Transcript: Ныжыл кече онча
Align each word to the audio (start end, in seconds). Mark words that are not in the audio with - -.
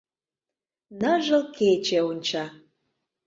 Ныжыл 0.99 1.43
кече 1.57 1.99
онча 2.09 2.45